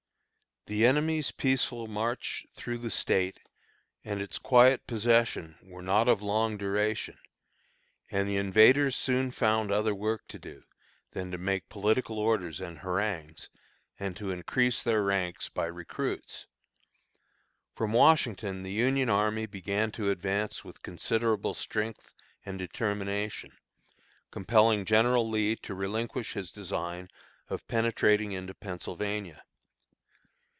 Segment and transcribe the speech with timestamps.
[0.67, 3.39] The enemy's peaceful march through the State
[4.05, 7.17] and its quiet possession were not of long duration;
[8.11, 10.63] and the invaders soon found other work to do,
[11.13, 13.49] than to make political orders and harangues,
[13.99, 16.45] and to increase their ranks by recruits.
[17.75, 22.13] From Washington the Union army began to advance with considerable strength
[22.45, 23.57] and determination,
[24.29, 27.09] compelling General Lee to relinquish his design
[27.49, 29.43] of penetrating into Pennsylvania.